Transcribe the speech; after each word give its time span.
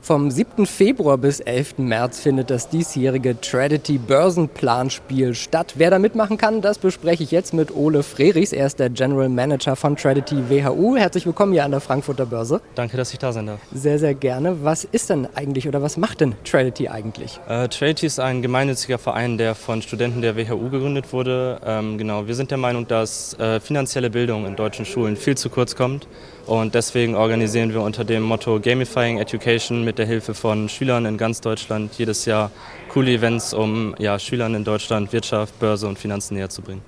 Vom 0.00 0.30
7. 0.30 0.64
Februar 0.64 1.18
bis 1.18 1.40
11. 1.40 1.78
März 1.78 2.20
findet 2.20 2.50
das 2.50 2.68
diesjährige 2.68 3.40
Tradity 3.40 3.98
Börsenplanspiel 3.98 5.34
statt. 5.34 5.74
Wer 5.76 5.90
da 5.90 5.98
mitmachen 5.98 6.38
kann, 6.38 6.62
das 6.62 6.78
bespreche 6.78 7.24
ich 7.24 7.30
jetzt 7.30 7.52
mit 7.52 7.74
Ole 7.74 8.02
Frerichs. 8.02 8.52
Er 8.52 8.66
ist 8.66 8.78
der 8.78 8.90
General 8.90 9.28
Manager 9.28 9.76
von 9.76 9.96
Tradity 9.96 10.48
WHU. 10.48 10.96
Herzlich 10.96 11.26
willkommen 11.26 11.52
hier 11.52 11.64
an 11.64 11.72
der 11.72 11.80
Frankfurter 11.80 12.26
Börse. 12.26 12.60
Danke, 12.74 12.96
dass 12.96 13.12
ich 13.12 13.18
da 13.18 13.32
sein 13.32 13.46
darf. 13.46 13.60
Sehr, 13.72 13.98
sehr 13.98 14.14
gerne. 14.14 14.64
Was 14.64 14.84
ist 14.84 15.10
denn 15.10 15.28
eigentlich 15.34 15.66
oder 15.66 15.82
was 15.82 15.96
macht 15.96 16.20
denn 16.20 16.34
Tradity 16.44 16.88
eigentlich? 16.88 17.38
Äh, 17.48 17.68
Tradity 17.68 18.06
ist 18.06 18.20
ein 18.20 18.40
gemeinnütziger 18.40 18.98
Verein, 18.98 19.36
der 19.36 19.54
von 19.54 19.82
Studenten 19.82 20.22
der 20.22 20.36
WHU 20.36 20.70
gegründet 20.70 21.12
wurde. 21.12 21.60
Ähm, 21.66 21.98
genau, 21.98 22.26
wir 22.26 22.34
sind 22.34 22.50
der 22.50 22.58
Meinung, 22.58 22.86
dass 22.86 23.34
äh, 23.38 23.60
finanzielle 23.60 24.10
Bildung 24.10 24.46
in 24.46 24.56
deutschen 24.56 24.84
Schulen 24.84 25.16
viel 25.16 25.36
zu 25.36 25.50
kurz 25.50 25.74
kommt. 25.74 26.06
Und 26.48 26.74
deswegen 26.74 27.14
organisieren 27.14 27.74
wir 27.74 27.82
unter 27.82 28.04
dem 28.04 28.22
Motto 28.22 28.58
Gamifying 28.58 29.18
Education 29.18 29.84
mit 29.88 29.96
der 29.96 30.04
Hilfe 30.04 30.34
von 30.34 30.68
Schülern 30.68 31.06
in 31.06 31.16
ganz 31.16 31.40
Deutschland 31.40 31.94
jedes 31.96 32.26
Jahr 32.26 32.50
coole 32.90 33.10
Events, 33.10 33.54
um 33.54 33.94
ja, 33.98 34.18
Schülern 34.18 34.54
in 34.54 34.62
Deutschland 34.62 35.14
Wirtschaft, 35.14 35.58
Börse 35.60 35.88
und 35.88 35.98
Finanzen 35.98 36.34
näher 36.34 36.50
zu 36.50 36.60
bringen. 36.60 36.82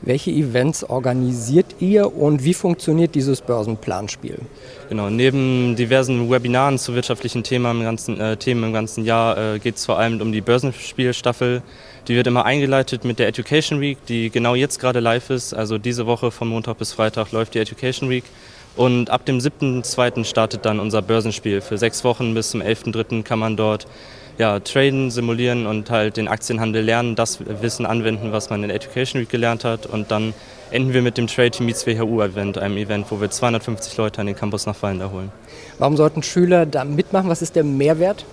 Welche 0.00 0.30
Events 0.30 0.82
organisiert 0.82 1.66
ihr 1.80 2.16
und 2.16 2.44
wie 2.44 2.54
funktioniert 2.54 3.14
dieses 3.14 3.42
Börsenplanspiel? 3.42 4.38
Genau, 4.88 5.10
neben 5.10 5.76
diversen 5.76 6.30
Webinaren 6.30 6.78
zu 6.78 6.94
wirtschaftlichen 6.94 7.42
Themen 7.42 7.80
im 7.80 7.82
ganzen, 7.82 8.18
äh, 8.18 8.38
Themen 8.38 8.64
im 8.64 8.72
ganzen 8.72 9.04
Jahr 9.04 9.36
äh, 9.36 9.58
geht 9.58 9.76
es 9.76 9.84
vor 9.84 9.98
allem 9.98 10.18
um 10.22 10.32
die 10.32 10.40
Börsenspielstaffel. 10.40 11.62
Die 12.08 12.14
wird 12.14 12.26
immer 12.26 12.46
eingeleitet 12.46 13.04
mit 13.04 13.18
der 13.18 13.28
Education 13.28 13.82
Week, 13.82 13.98
die 14.08 14.30
genau 14.30 14.54
jetzt 14.54 14.80
gerade 14.80 15.00
live 15.00 15.28
ist. 15.28 15.52
Also 15.52 15.76
diese 15.76 16.06
Woche 16.06 16.30
von 16.30 16.48
Montag 16.48 16.78
bis 16.78 16.94
Freitag 16.94 17.32
läuft 17.32 17.52
die 17.52 17.58
Education 17.58 18.08
Week. 18.08 18.24
Und 18.76 19.10
ab 19.10 19.24
dem 19.24 19.38
7.2. 19.38 20.24
startet 20.24 20.64
dann 20.66 20.80
unser 20.80 21.02
Börsenspiel. 21.02 21.60
Für 21.60 21.78
sechs 21.78 22.04
Wochen 22.04 22.34
bis 22.34 22.50
zum 22.50 22.60
11.3. 22.60 23.22
kann 23.22 23.38
man 23.38 23.56
dort 23.56 23.86
ja, 24.38 24.60
traden, 24.60 25.10
simulieren 25.10 25.66
und 25.66 25.90
halt 25.90 26.18
den 26.18 26.28
Aktienhandel 26.28 26.84
lernen, 26.84 27.14
das 27.14 27.38
Wissen 27.62 27.86
anwenden, 27.86 28.32
was 28.32 28.50
man 28.50 28.62
in 28.64 28.70
Education 28.70 29.22
Week 29.22 29.30
gelernt 29.30 29.64
hat. 29.64 29.86
Und 29.86 30.10
dann 30.10 30.34
enden 30.70 30.92
wir 30.92 31.00
mit 31.00 31.16
dem 31.16 31.26
Trade 31.26 31.62
Meets 31.62 31.86
WHU 31.86 32.20
Event, 32.20 32.58
einem 32.58 32.76
Event, 32.76 33.06
wo 33.10 33.20
wir 33.20 33.30
250 33.30 33.96
Leute 33.96 34.20
an 34.20 34.26
den 34.26 34.36
Campus 34.36 34.66
nach 34.66 34.76
Fallen 34.76 35.02
holen. 35.10 35.32
Warum 35.78 35.96
sollten 35.96 36.22
Schüler 36.22 36.66
da 36.66 36.84
mitmachen? 36.84 37.30
Was 37.30 37.40
ist 37.40 37.56
der 37.56 37.64
Mehrwert? 37.64 38.26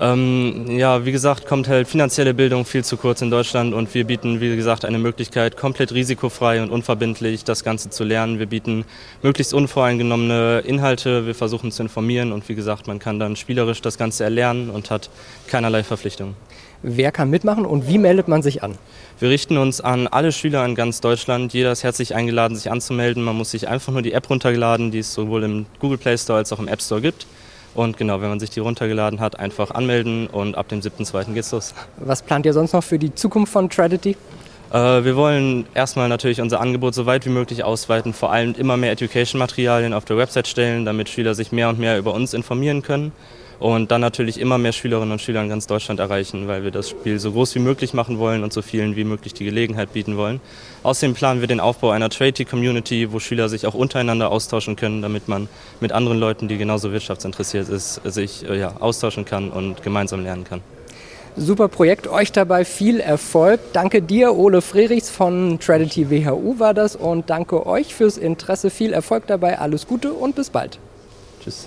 Ähm, 0.00 0.66
ja, 0.76 1.04
wie 1.04 1.12
gesagt, 1.12 1.46
kommt 1.46 1.68
halt 1.68 1.86
finanzielle 1.86 2.34
Bildung 2.34 2.64
viel 2.64 2.84
zu 2.84 2.96
kurz 2.96 3.22
in 3.22 3.30
Deutschland 3.30 3.74
und 3.74 3.94
wir 3.94 4.04
bieten, 4.04 4.40
wie 4.40 4.56
gesagt, 4.56 4.84
eine 4.84 4.98
Möglichkeit, 4.98 5.56
komplett 5.56 5.92
risikofrei 5.92 6.62
und 6.62 6.70
unverbindlich 6.70 7.44
das 7.44 7.62
Ganze 7.62 7.90
zu 7.90 8.02
lernen. 8.02 8.40
Wir 8.40 8.46
bieten 8.46 8.84
möglichst 9.22 9.54
unvoreingenommene 9.54 10.64
Inhalte, 10.66 11.26
wir 11.26 11.34
versuchen 11.36 11.70
zu 11.70 11.84
informieren 11.84 12.32
und 12.32 12.48
wie 12.48 12.56
gesagt, 12.56 12.88
man 12.88 12.98
kann 12.98 13.20
dann 13.20 13.36
spielerisch 13.36 13.82
das 13.82 13.96
Ganze 13.96 14.24
erlernen 14.24 14.68
und 14.68 14.90
hat 14.90 15.10
keinerlei 15.46 15.84
Verpflichtungen. 15.84 16.34
Wer 16.82 17.12
kann 17.12 17.30
mitmachen 17.30 17.64
und 17.64 17.88
wie 17.88 17.96
meldet 17.96 18.26
man 18.26 18.42
sich 18.42 18.64
an? 18.64 18.76
Wir 19.20 19.30
richten 19.30 19.56
uns 19.58 19.80
an 19.80 20.08
alle 20.08 20.32
Schüler 20.32 20.66
in 20.66 20.74
ganz 20.74 21.00
Deutschland. 21.00 21.54
Jeder 21.54 21.72
ist 21.72 21.84
herzlich 21.84 22.14
eingeladen, 22.16 22.56
sich 22.56 22.70
anzumelden. 22.70 23.22
Man 23.22 23.36
muss 23.36 23.52
sich 23.52 23.68
einfach 23.68 23.92
nur 23.92 24.02
die 24.02 24.12
App 24.12 24.28
runterladen, 24.28 24.90
die 24.90 24.98
es 24.98 25.14
sowohl 25.14 25.44
im 25.44 25.66
Google 25.78 25.98
Play 25.98 26.18
Store 26.18 26.40
als 26.40 26.52
auch 26.52 26.58
im 26.58 26.68
App 26.68 26.82
Store 26.82 27.00
gibt. 27.00 27.26
Und 27.74 27.96
genau, 27.96 28.20
wenn 28.20 28.28
man 28.28 28.40
sich 28.40 28.50
die 28.50 28.60
runtergeladen 28.60 29.20
hat, 29.20 29.38
einfach 29.38 29.70
anmelden 29.72 30.28
und 30.28 30.56
ab 30.56 30.68
dem 30.68 30.80
7.2. 30.80 31.34
geht's 31.34 31.52
los. 31.52 31.74
Was 31.98 32.22
plant 32.22 32.46
ihr 32.46 32.52
sonst 32.52 32.72
noch 32.72 32.84
für 32.84 32.98
die 32.98 33.14
Zukunft 33.14 33.52
von 33.52 33.68
Tradity? 33.68 34.16
Äh, 34.72 34.76
wir 34.76 35.16
wollen 35.16 35.66
erstmal 35.74 36.08
natürlich 36.08 36.40
unser 36.40 36.60
Angebot 36.60 36.94
so 36.94 37.06
weit 37.06 37.26
wie 37.26 37.30
möglich 37.30 37.64
ausweiten, 37.64 38.12
vor 38.12 38.32
allem 38.32 38.54
immer 38.54 38.76
mehr 38.76 38.92
Education-Materialien 38.92 39.92
auf 39.92 40.04
der 40.04 40.16
Website 40.16 40.46
stellen, 40.46 40.84
damit 40.84 41.08
Schüler 41.08 41.34
sich 41.34 41.52
mehr 41.52 41.68
und 41.68 41.78
mehr 41.78 41.98
über 41.98 42.14
uns 42.14 42.32
informieren 42.32 42.82
können 42.82 43.12
und 43.64 43.90
dann 43.90 44.02
natürlich 44.02 44.38
immer 44.38 44.58
mehr 44.58 44.72
Schülerinnen 44.72 45.12
und 45.12 45.22
Schüler 45.22 45.40
in 45.40 45.48
ganz 45.48 45.66
Deutschland 45.66 45.98
erreichen, 45.98 46.48
weil 46.48 46.64
wir 46.64 46.70
das 46.70 46.90
Spiel 46.90 47.18
so 47.18 47.32
groß 47.32 47.54
wie 47.54 47.60
möglich 47.60 47.94
machen 47.94 48.18
wollen 48.18 48.44
und 48.44 48.52
so 48.52 48.60
vielen 48.60 48.94
wie 48.94 49.04
möglich 49.04 49.32
die 49.32 49.46
Gelegenheit 49.46 49.94
bieten 49.94 50.18
wollen. 50.18 50.42
Außerdem 50.82 51.14
planen 51.14 51.40
wir 51.40 51.48
den 51.48 51.60
Aufbau 51.60 51.88
einer 51.88 52.10
Trade-Community, 52.10 53.10
wo 53.10 53.20
Schüler 53.20 53.48
sich 53.48 53.66
auch 53.66 53.72
untereinander 53.72 54.30
austauschen 54.30 54.76
können, 54.76 55.00
damit 55.00 55.28
man 55.28 55.48
mit 55.80 55.92
anderen 55.92 56.18
Leuten, 56.18 56.46
die 56.46 56.58
genauso 56.58 56.92
wirtschaftsinteressiert 56.92 57.70
ist, 57.70 58.02
sich 58.04 58.46
äh, 58.46 58.58
ja, 58.58 58.74
austauschen 58.80 59.24
kann 59.24 59.48
und 59.48 59.82
gemeinsam 59.82 60.22
lernen 60.22 60.44
kann. 60.44 60.60
Super 61.34 61.68
Projekt, 61.68 62.06
euch 62.06 62.32
dabei 62.32 62.66
viel 62.66 63.00
Erfolg. 63.00 63.60
Danke 63.72 64.02
dir, 64.02 64.36
Ole 64.36 64.60
Frerichs 64.60 65.08
von 65.08 65.58
Tradity 65.58 66.10
WHU 66.10 66.58
war 66.58 66.74
das 66.74 66.96
und 66.96 67.30
danke 67.30 67.64
euch 67.64 67.94
fürs 67.94 68.18
Interesse. 68.18 68.68
Viel 68.68 68.92
Erfolg 68.92 69.26
dabei, 69.26 69.58
alles 69.58 69.86
Gute 69.86 70.12
und 70.12 70.36
bis 70.36 70.50
bald. 70.50 70.78
Tschüss. 71.42 71.66